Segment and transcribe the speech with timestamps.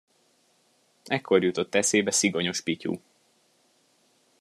[1.05, 2.99] Ekkor jutott eszébe Szigonyos Pityu.